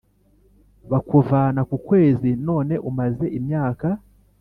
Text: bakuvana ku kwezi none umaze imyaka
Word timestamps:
bakuvana 0.91 1.61
ku 1.69 1.75
kwezi 1.87 2.29
none 2.47 2.73
umaze 2.89 3.25
imyaka 3.39 3.87